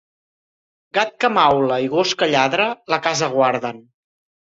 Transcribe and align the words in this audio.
Gat 0.99 1.13
que 1.25 1.31
maula 1.35 1.79
i 1.85 1.91
gos 1.93 2.17
que 2.25 2.31
lladra 2.35 2.69
la 2.97 3.03
casa 3.11 3.33
guarden. 3.39 3.89